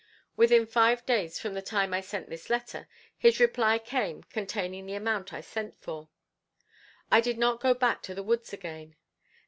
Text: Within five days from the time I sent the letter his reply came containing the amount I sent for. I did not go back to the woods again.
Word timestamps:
Within 0.35 0.65
five 0.65 1.05
days 1.05 1.37
from 1.37 1.53
the 1.53 1.61
time 1.61 1.93
I 1.93 2.01
sent 2.01 2.27
the 2.27 2.43
letter 2.49 2.87
his 3.19 3.39
reply 3.39 3.77
came 3.77 4.23
containing 4.23 4.87
the 4.87 4.95
amount 4.95 5.31
I 5.31 5.41
sent 5.41 5.79
for. 5.79 6.09
I 7.11 7.21
did 7.21 7.37
not 7.37 7.61
go 7.61 7.75
back 7.75 8.01
to 8.09 8.15
the 8.15 8.23
woods 8.23 8.51
again. 8.51 8.95